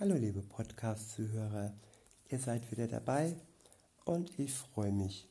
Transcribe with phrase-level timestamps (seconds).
[0.00, 1.72] Hallo liebe Podcast-Zuhörer,
[2.28, 3.36] ihr seid wieder dabei
[4.04, 5.28] und ich freue mich.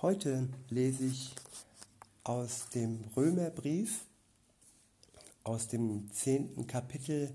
[0.00, 1.34] Heute lese ich
[2.24, 4.06] aus dem Römerbrief,
[5.44, 7.34] aus dem zehnten Kapitel,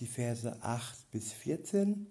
[0.00, 2.06] die Verse 8 bis 14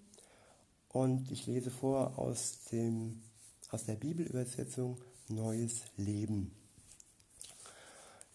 [0.90, 3.24] und ich lese vor aus, dem,
[3.70, 6.52] aus der Bibelübersetzung Neues Leben.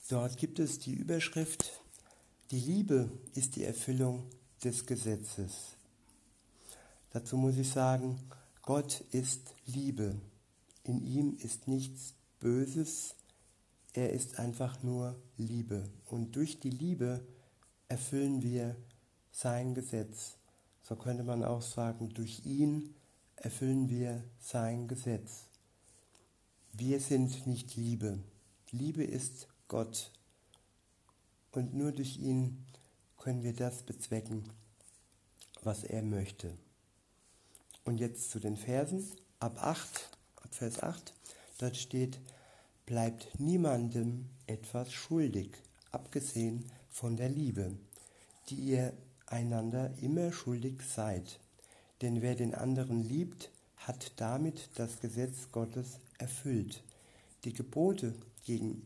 [0.10, 1.82] Dort gibt es die Überschrift,
[2.52, 4.30] die Liebe ist die Erfüllung
[4.64, 5.76] des Gesetzes.
[7.12, 8.20] Dazu muss ich sagen,
[8.62, 10.16] Gott ist Liebe.
[10.84, 13.16] In ihm ist nichts Böses.
[13.94, 15.90] Er ist einfach nur Liebe.
[16.06, 17.26] Und durch die Liebe
[17.88, 18.76] erfüllen wir
[19.32, 20.38] sein Gesetz.
[20.84, 22.96] So könnte man auch sagen, durch ihn
[23.36, 25.48] erfüllen wir sein Gesetz.
[26.74, 28.20] Wir sind nicht Liebe.
[28.72, 30.12] Liebe ist Gott.
[31.52, 32.66] Und nur durch ihn
[33.20, 34.44] können wir das bezwecken,
[35.62, 36.58] was er möchte.
[37.84, 39.06] Und jetzt zu den Versen.
[39.40, 41.14] Ab 8, ab Vers 8,
[41.60, 42.20] dort steht,
[42.86, 45.52] bleibt niemandem etwas schuldig,
[45.92, 47.78] abgesehen von der Liebe,
[48.50, 48.94] die ihr
[49.28, 51.40] einander immer schuldig seid.
[52.02, 56.84] Denn wer den anderen liebt, hat damit das Gesetz Gottes erfüllt.
[57.44, 58.14] Die Gebote
[58.44, 58.86] gegen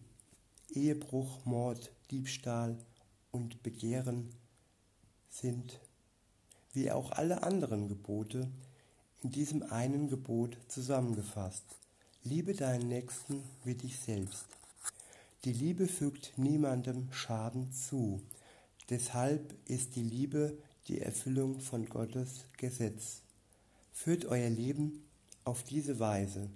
[0.70, 2.78] Ehebruch, Mord, Diebstahl
[3.34, 4.30] und Begehren
[5.30, 5.82] sind,
[6.72, 8.50] wie auch alle anderen Gebote,
[9.22, 11.66] in diesem einen Gebot zusammengefasst.
[12.24, 14.46] Liebe deinen Nächsten wie dich selbst.
[15.44, 18.22] Die Liebe fügt niemandem Schaden zu.
[18.90, 23.22] Deshalb ist die Liebe die Erfüllung von Gottes Gesetz.
[23.92, 25.04] Führt euer Leben
[25.44, 26.50] auf diese Weise,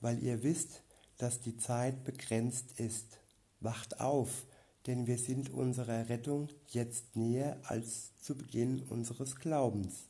[0.00, 0.82] weil ihr wisst,
[1.18, 3.18] dass die Zeit begrenzt ist.
[3.60, 4.46] Wacht auf,
[4.86, 10.08] denn wir sind unserer Rettung jetzt näher als zu Beginn unseres Glaubens.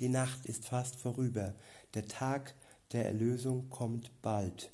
[0.00, 1.54] Die Nacht ist fast vorüber,
[1.94, 2.54] der Tag
[2.92, 4.70] der Erlösung kommt bald.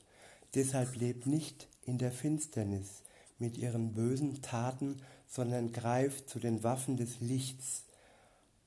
[0.55, 3.03] Deshalb lebt nicht in der Finsternis
[3.39, 7.85] mit ihren bösen Taten, sondern greift zu den Waffen des Lichts.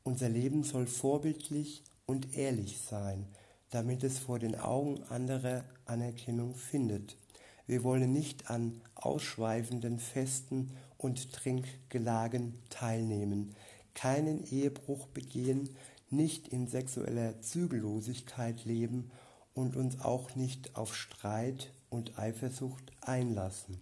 [0.04, 3.28] Unser Leben soll vorbildlich und ehrlich sein,
[3.70, 7.18] damit es vor den Augen anderer Anerkennung findet.
[7.66, 13.56] Wir wollen nicht an ausschweifenden Festen und Trinkgelagen teilnehmen,
[13.94, 15.69] keinen Ehebruch begehen,
[16.09, 19.12] nicht in sexueller Zügellosigkeit leben
[19.53, 23.80] und uns auch nicht auf Streit und Eifersucht einlassen.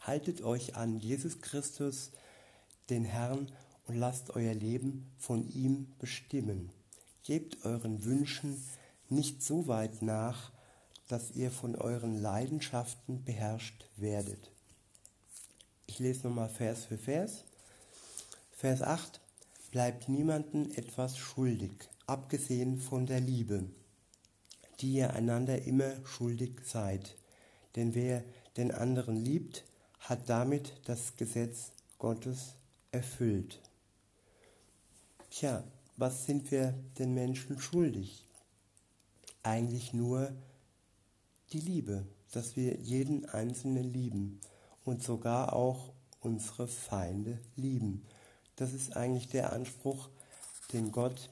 [0.00, 2.12] Haltet euch an Jesus Christus,
[2.90, 3.50] den Herrn,
[3.86, 6.70] und lasst euer Leben von ihm bestimmen.
[7.22, 8.60] Gebt euren Wünschen
[9.08, 10.52] nicht so weit nach,
[11.08, 14.50] dass ihr von euren Leidenschaften beherrscht werdet.
[15.86, 17.44] Ich lese nochmal Vers für Vers.
[18.52, 19.20] Vers 8.
[19.70, 23.68] Bleibt niemanden etwas schuldig, abgesehen von der Liebe,
[24.80, 27.16] die ihr einander immer schuldig seid.
[27.76, 28.24] Denn wer
[28.56, 29.64] den anderen liebt,
[30.00, 32.54] hat damit das Gesetz Gottes
[32.90, 33.60] erfüllt.
[35.30, 35.64] Tja,
[35.96, 38.26] was sind wir den Menschen schuldig?
[39.42, 40.32] Eigentlich nur
[41.52, 44.40] die Liebe, dass wir jeden Einzelnen lieben
[44.84, 48.04] und sogar auch unsere Feinde lieben.
[48.56, 50.08] Das ist eigentlich der Anspruch,
[50.72, 51.30] den Gott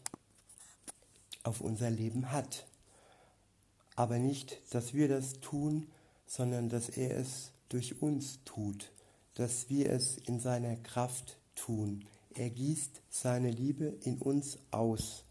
[1.42, 2.66] auf unser Leben hat.
[3.96, 5.86] Aber nicht, dass wir das tun,
[6.26, 8.92] sondern dass er es durch uns tut,
[9.34, 12.04] dass wir es in seiner Kraft tun.
[12.34, 15.24] Er gießt seine Liebe in uns aus.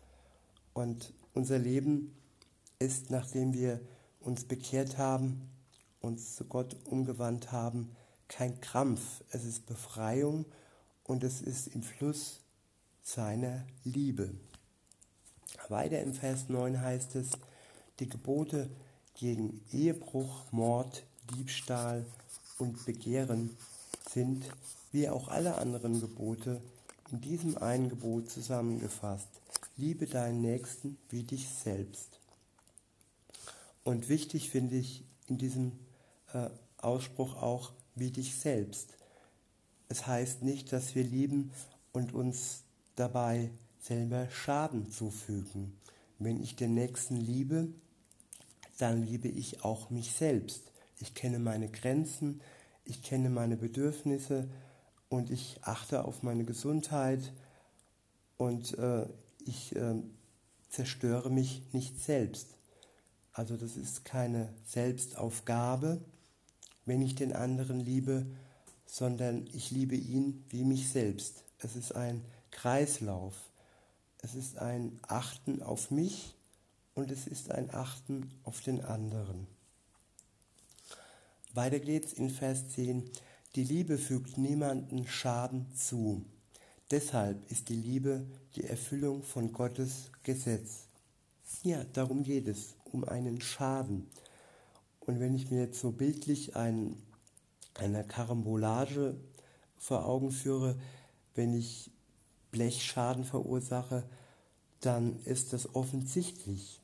[0.74, 2.16] Und unser Leben
[2.80, 3.82] ist, nachdem wir
[4.24, 5.50] uns bekehrt haben,
[6.00, 7.96] uns zu Gott umgewandt haben,
[8.28, 10.46] kein Krampf, es ist Befreiung
[11.04, 12.40] und es ist im Fluss
[13.04, 14.32] seiner Liebe.
[15.70, 17.32] Weiter im Vers 9 heißt es,
[18.00, 18.70] die Gebote
[19.16, 21.04] gegen Ehebruch, Mord,
[21.36, 22.06] Diebstahl
[22.58, 23.56] und Begehren
[24.10, 24.46] sind,
[24.92, 26.62] wie auch alle anderen Gebote,
[27.12, 29.28] in diesem einen Gebot zusammengefasst.
[29.78, 32.19] Liebe deinen Nächsten wie dich selbst.
[33.83, 35.74] Und wichtig finde ich in diesem
[36.33, 38.97] äh, Ausspruch auch, wie dich selbst.
[39.88, 41.51] Es heißt nicht, dass wir lieben
[41.91, 42.63] und uns
[42.95, 45.77] dabei selber Schaden zufügen.
[46.18, 47.68] Wenn ich den Nächsten liebe,
[48.77, 50.71] dann liebe ich auch mich selbst.
[51.00, 52.41] Ich kenne meine Grenzen,
[52.85, 54.50] ich kenne meine Bedürfnisse
[55.09, 57.33] und ich achte auf meine Gesundheit
[58.38, 59.06] und äh,
[59.45, 59.95] ich äh,
[60.69, 62.57] zerstöre mich nicht selbst.
[63.33, 66.01] Also das ist keine Selbstaufgabe,
[66.85, 68.25] wenn ich den anderen liebe,
[68.85, 71.44] sondern ich liebe ihn wie mich selbst.
[71.57, 73.33] Es ist ein Kreislauf.
[74.19, 76.35] Es ist ein Achten auf mich
[76.94, 79.47] und es ist ein Achten auf den anderen.
[81.53, 83.09] Weiter geht's in Vers 10.
[83.56, 86.25] Die Liebe fügt niemanden Schaden zu.
[86.89, 88.25] Deshalb ist die Liebe
[88.56, 90.85] die Erfüllung von Gottes Gesetz.
[91.63, 94.07] Ja, darum geht es, um einen Schaden.
[95.00, 96.95] Und wenn ich mir jetzt so bildlich ein,
[97.74, 99.16] eine Karambolage
[99.78, 100.75] vor Augen führe,
[101.36, 101.92] wenn ich
[102.51, 104.04] Blechschaden verursache,
[104.80, 106.80] dann ist das offensichtlich.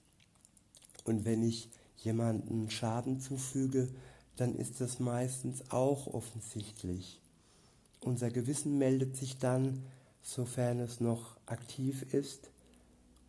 [1.04, 3.90] Und wenn ich jemanden Schaden zufüge,
[4.36, 7.20] dann ist das meistens auch offensichtlich.
[8.02, 9.84] Unser Gewissen meldet sich dann,
[10.22, 12.50] sofern es noch aktiv ist.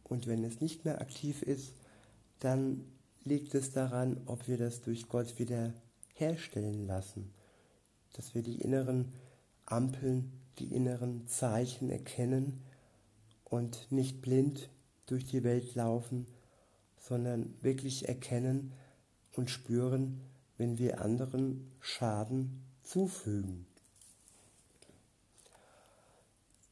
[0.05, 1.73] Und wenn es nicht mehr aktiv ist,
[2.41, 2.85] dann
[3.25, 5.73] liegt es daran, ob wir das durch Gott wieder
[6.15, 7.33] herstellen lassen,
[8.15, 9.13] dass wir die inneren
[9.67, 12.63] Ampeln, die inneren Zeichen erkennen
[13.45, 14.69] und nicht blind
[15.07, 16.27] durch die Welt laufen,
[16.99, 18.73] sondern wirklich erkennen
[19.33, 20.21] und spüren,
[20.59, 23.67] wenn wir anderen Schaden zufügen.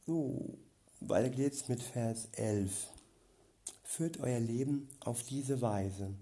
[0.05, 0.57] So,
[1.01, 2.89] weiter geht's mit Vers 11.
[3.91, 6.13] Führt euer Leben auf diese Weise,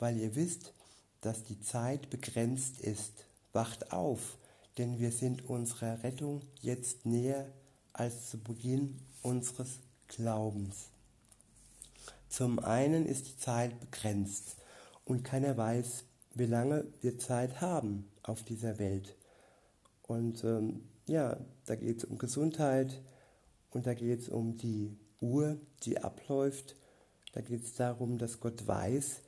[0.00, 0.74] weil ihr wisst,
[1.20, 3.12] dass die Zeit begrenzt ist.
[3.52, 4.36] Wacht auf,
[4.78, 7.46] denn wir sind unserer Rettung jetzt näher
[7.92, 9.78] als zu Beginn unseres
[10.08, 10.88] Glaubens.
[12.28, 14.56] Zum einen ist die Zeit begrenzt
[15.04, 16.02] und keiner weiß,
[16.34, 19.14] wie lange wir Zeit haben auf dieser Welt.
[20.02, 23.00] Und ähm, ja, da geht es um Gesundheit
[23.70, 26.74] und da geht es um die Uhr, die abläuft.
[27.34, 29.22] Da geht es darum, dass Gott weiß,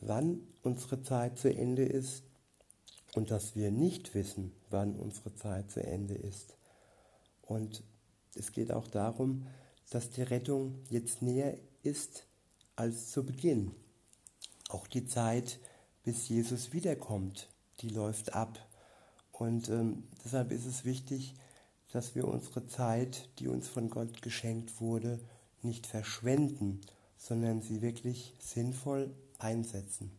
[0.00, 2.24] wann unsere Zeit zu Ende ist
[3.14, 6.56] und dass wir nicht wissen, wann unsere Zeit zu Ende ist.
[7.42, 7.84] Und
[8.34, 9.46] es geht auch darum,
[9.90, 12.26] dass die Rettung jetzt näher ist
[12.74, 13.70] als zu Beginn.
[14.68, 15.60] Auch die Zeit,
[16.02, 17.48] bis Jesus wiederkommt,
[17.80, 18.58] die läuft ab.
[19.30, 21.34] Und ähm, deshalb ist es wichtig,
[21.92, 25.20] dass wir unsere Zeit, die uns von Gott geschenkt wurde,
[25.62, 26.80] nicht verschwenden,
[27.16, 30.10] sondern sie wirklich sinnvoll einsetzen.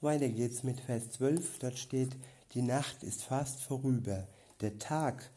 [0.00, 1.58] Weiter geht's mit Vers 12.
[1.58, 2.10] Dort steht,
[2.54, 4.26] die Nacht ist fast vorüber,
[4.60, 5.30] der Tag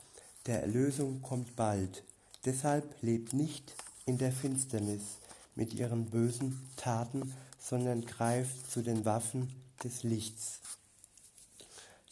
[0.46, 2.04] der Erlösung kommt bald.
[2.46, 3.76] Deshalb lebt nicht
[4.06, 5.20] in der Finsternis
[5.56, 9.54] mit ihren bösen Taten, sondern greift zu den Waffen
[9.84, 10.60] des Lichts.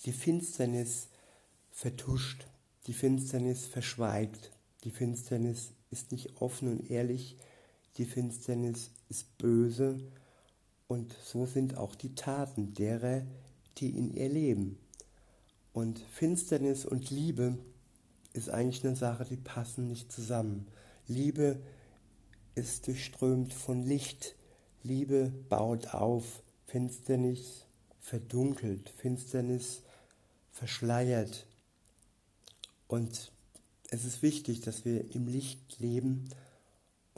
[0.05, 1.07] Die Finsternis
[1.71, 2.45] vertuscht,
[2.87, 4.51] die Finsternis verschweigt,
[4.83, 7.37] die Finsternis ist nicht offen und ehrlich,
[7.97, 9.99] die Finsternis ist böse
[10.87, 13.23] und so sind auch die Taten derer,
[13.77, 14.77] die in ihr leben.
[15.73, 17.57] Und Finsternis und Liebe
[18.33, 20.67] ist eigentlich eine Sache, die passen nicht zusammen.
[21.07, 21.59] Liebe
[22.55, 24.35] ist durchströmt von Licht.
[24.83, 26.43] Liebe baut auf.
[26.67, 27.65] Finsternis
[27.99, 28.89] verdunkelt.
[28.89, 29.81] Finsternis
[30.51, 31.47] verschleiert.
[32.87, 33.31] Und
[33.89, 36.29] es ist wichtig, dass wir im Licht leben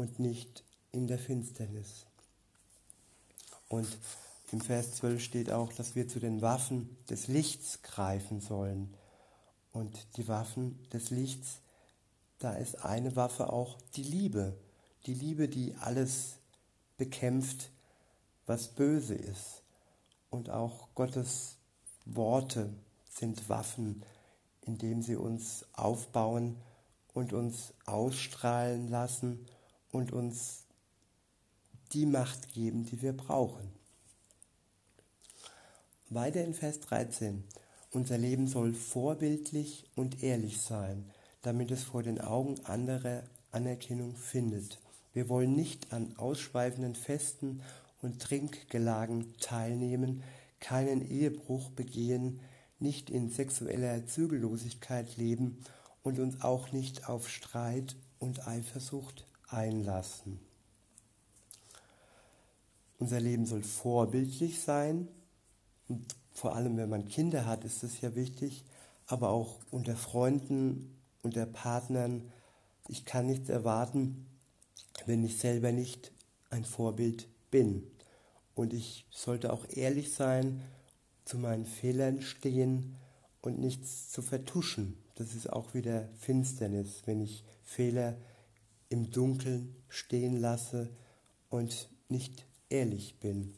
[0.02, 2.08] und nicht in der Finsternis.
[3.70, 3.88] Und
[4.52, 8.94] im Vers 12 steht auch, dass wir zu den Waffen des Lichts greifen sollen.
[9.72, 11.62] Und die Waffen des Lichts,
[12.40, 14.58] da ist eine Waffe auch die Liebe.
[15.06, 16.38] Die Liebe, die alles
[16.98, 17.70] bekämpft,
[18.48, 19.62] was böse ist.
[20.32, 21.58] Und auch Gottes
[22.06, 22.74] Worte
[23.08, 24.04] sind Waffen,
[24.62, 26.58] indem sie uns aufbauen
[27.14, 29.46] und uns ausstrahlen lassen
[29.92, 30.66] und uns
[31.94, 33.70] die Macht geben, die wir brauchen.
[36.10, 37.44] Weiter in Vers 13.
[37.92, 41.10] Unser Leben soll vorbildlich und ehrlich sein,
[41.42, 44.80] damit es vor den Augen anderer Anerkennung findet.
[45.14, 47.62] Wir wollen nicht an ausschweifenden Festen
[48.02, 50.24] und Trinkgelagen teilnehmen,
[50.60, 52.40] keinen Ehebruch begehen,
[52.80, 55.60] nicht in sexueller Zügellosigkeit leben
[56.02, 60.40] und uns auch nicht auf Streit und Eifersucht einlassen.
[63.00, 65.08] Unser Leben soll vorbildlich sein.
[65.88, 68.64] Und vor allem, wenn man Kinder hat, ist es ja wichtig.
[69.08, 72.32] Aber auch unter Freunden, unter Partnern.
[72.88, 74.26] Ich kann nichts erwarten,
[75.06, 76.12] wenn ich selber nicht
[76.50, 77.84] ein Vorbild bin.
[78.54, 80.62] Und ich sollte auch ehrlich sein,
[81.26, 82.96] zu meinen Fehlern stehen
[83.42, 84.98] und nichts zu vertuschen.
[85.16, 88.16] Das ist auch wieder Finsternis, wenn ich Fehler
[88.92, 90.90] im Dunkeln stehen lasse
[91.50, 93.54] und nicht ehrlich bin.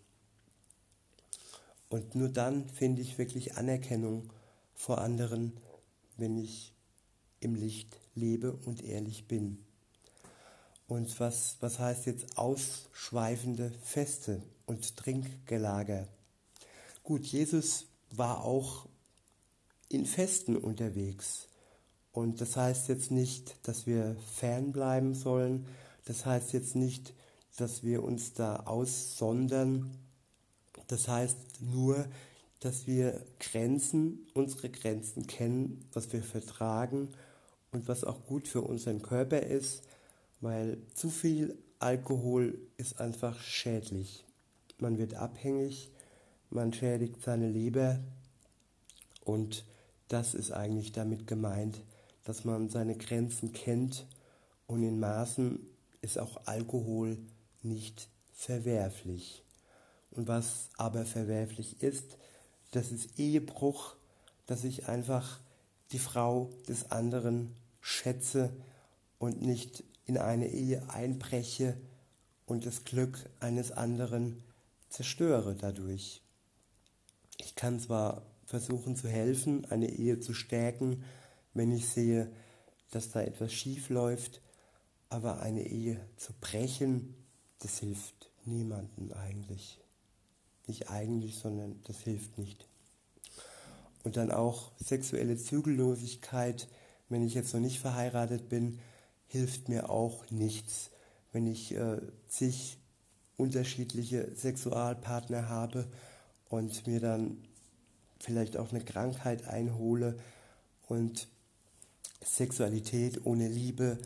[1.89, 4.31] Und nur dann finde ich wirklich Anerkennung
[4.75, 5.53] vor anderen,
[6.17, 6.73] wenn ich
[7.39, 9.65] im Licht lebe und ehrlich bin.
[10.87, 16.07] Und was, was heißt jetzt ausschweifende Feste und Trinkgelager?
[17.03, 18.87] Gut, Jesus war auch
[19.89, 21.47] in Festen unterwegs.
[22.13, 25.65] Und das heißt jetzt nicht, dass wir fernbleiben sollen.
[26.05, 27.13] Das heißt jetzt nicht,
[27.57, 29.97] dass wir uns da aussondern.
[30.87, 32.05] Das heißt nur,
[32.59, 37.09] dass wir Grenzen, unsere Grenzen kennen, was wir vertragen
[37.71, 39.83] und was auch gut für unseren Körper ist,
[40.39, 44.23] weil zu viel Alkohol ist einfach schädlich.
[44.77, 45.91] Man wird abhängig,
[46.51, 47.99] man schädigt seine Leber
[49.25, 49.65] und
[50.07, 51.81] das ist eigentlich damit gemeint,
[52.23, 54.05] dass man seine Grenzen kennt
[54.67, 55.59] und in Maßen
[56.01, 57.17] ist auch Alkohol
[57.61, 59.43] nicht verwerflich.
[60.11, 62.17] Und was aber verwerflich ist,
[62.71, 63.95] das ist Ehebruch,
[64.45, 65.39] dass ich einfach
[65.91, 68.51] die Frau des anderen schätze
[69.17, 71.77] und nicht in eine Ehe einbreche
[72.45, 74.43] und das Glück eines anderen
[74.89, 76.21] zerstöre dadurch.
[77.37, 81.03] Ich kann zwar versuchen zu helfen, eine Ehe zu stärken,
[81.53, 82.31] wenn ich sehe,
[82.91, 84.41] dass da etwas schief läuft,
[85.09, 87.15] aber eine Ehe zu brechen,
[87.59, 89.79] das hilft niemandem eigentlich.
[90.67, 92.67] Nicht eigentlich, sondern das hilft nicht.
[94.03, 96.67] Und dann auch sexuelle Zügellosigkeit,
[97.09, 98.79] wenn ich jetzt noch nicht verheiratet bin,
[99.27, 100.91] hilft mir auch nichts.
[101.31, 102.77] Wenn ich äh, zig
[103.37, 105.87] unterschiedliche Sexualpartner habe
[106.49, 107.37] und mir dann
[108.19, 110.17] vielleicht auch eine Krankheit einhole
[110.87, 111.27] und
[112.25, 113.97] Sexualität ohne Liebe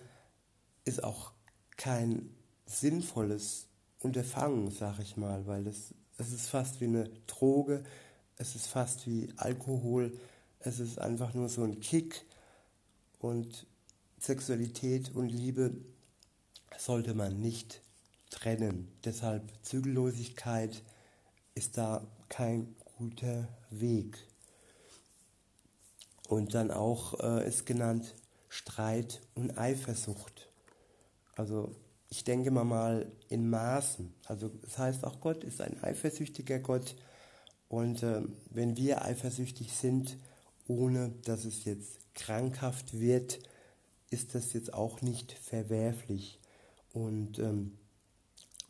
[0.86, 1.32] ist auch
[1.76, 2.30] kein
[2.66, 3.68] sinnvolles
[4.00, 7.84] Unterfangen, sag ich mal, weil es es ist fast wie eine Droge,
[8.38, 10.18] es ist fast wie Alkohol,
[10.60, 12.26] es ist einfach nur so ein Kick
[13.20, 13.68] und
[14.20, 15.76] Sexualität und Liebe
[16.78, 17.82] sollte man nicht
[18.32, 18.92] trennen.
[19.04, 20.82] Deshalb Zügellosigkeit
[21.54, 24.18] ist da kein guter Weg.
[26.28, 28.16] Und dann auch äh, ist genannt
[28.50, 30.50] Streit und Eifersucht.
[31.36, 31.76] Also
[32.10, 34.14] ich denke mal mal in Maßen.
[34.26, 36.96] Also das heißt auch Gott ist ein eifersüchtiger Gott.
[37.70, 40.18] Und äh, wenn wir eifersüchtig sind,
[40.68, 43.40] ohne dass es jetzt krankhaft wird,
[44.10, 46.40] ist das jetzt auch nicht verwerflich.
[46.94, 47.78] Und ähm,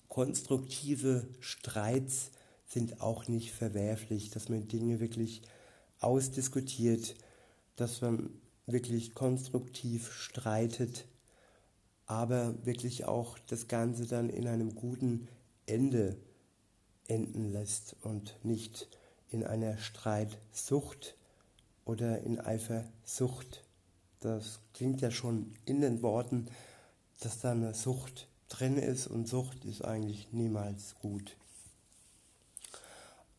[0.07, 2.31] konstruktive Streits
[2.65, 5.43] sind auch nicht verwerflich, dass man Dinge wirklich
[5.99, 7.15] ausdiskutiert,
[7.77, 8.29] dass man
[8.65, 11.07] wirklich konstruktiv streitet
[12.07, 15.27] aber wirklich auch das Ganze dann in einem guten
[15.65, 16.17] Ende
[17.07, 18.87] enden lässt und nicht
[19.29, 21.15] in einer Streitsucht
[21.83, 23.65] oder in Eifersucht.
[24.21, 26.47] Das klingt ja schon in den Worten,
[27.19, 31.35] dass da eine Sucht drin ist und Sucht ist eigentlich niemals gut.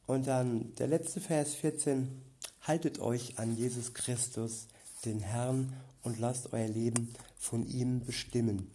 [0.07, 2.23] Und dann der letzte Vers 14,
[2.69, 4.69] haltet euch an Jesus Christus,
[5.07, 5.73] den Herrn,
[6.03, 8.71] und lasst euer Leben von ihm bestimmen.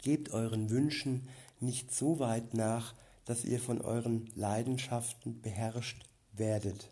[0.00, 1.28] Gebt euren Wünschen
[1.60, 2.94] nicht so weit nach,
[3.24, 6.88] dass ihr von euren Leidenschaften beherrscht werdet.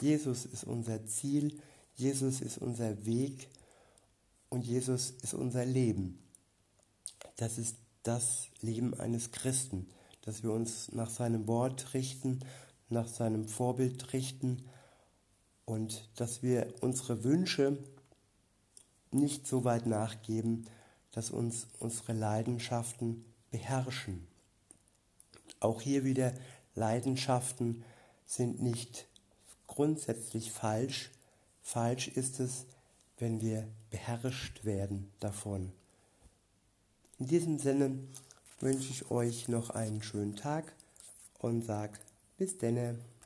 [0.00, 1.60] Jesus ist unser Ziel,
[1.96, 3.48] Jesus ist unser Weg
[4.50, 6.18] und Jesus ist unser Leben.
[7.36, 9.88] Das ist das Leben eines Christen,
[10.22, 12.40] dass wir uns nach seinem Wort richten,
[12.88, 14.62] nach seinem Vorbild richten
[15.64, 17.78] und dass wir unsere Wünsche
[19.10, 20.66] nicht so weit nachgeben,
[21.12, 24.26] dass uns unsere Leidenschaften beherrschen.
[25.60, 26.32] Auch hier wieder,
[26.74, 27.84] Leidenschaften
[28.26, 29.06] sind nicht
[29.66, 31.10] grundsätzlich falsch.
[31.62, 32.66] Falsch ist es,
[33.18, 35.72] wenn wir beherrscht werden davon.
[37.18, 37.98] In diesem Sinne
[38.58, 40.74] wünsche ich euch noch einen schönen Tag
[41.38, 41.98] und sage
[42.36, 42.98] bis denne.